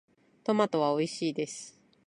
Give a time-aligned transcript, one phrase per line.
[0.43, 1.79] トマトはおいしいです。